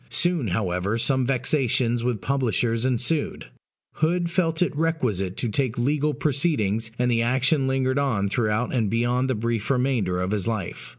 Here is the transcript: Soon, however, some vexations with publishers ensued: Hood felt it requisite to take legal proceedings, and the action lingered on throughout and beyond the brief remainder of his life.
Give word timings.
Soon, 0.09 0.47
however, 0.47 0.97
some 0.97 1.27
vexations 1.27 2.03
with 2.03 2.21
publishers 2.21 2.87
ensued: 2.87 3.45
Hood 3.97 4.31
felt 4.31 4.63
it 4.63 4.75
requisite 4.75 5.37
to 5.37 5.47
take 5.47 5.77
legal 5.77 6.15
proceedings, 6.15 6.89
and 6.97 7.11
the 7.11 7.21
action 7.21 7.67
lingered 7.67 7.99
on 7.99 8.27
throughout 8.27 8.73
and 8.73 8.89
beyond 8.89 9.29
the 9.29 9.35
brief 9.35 9.69
remainder 9.69 10.19
of 10.19 10.31
his 10.31 10.47
life. 10.47 10.89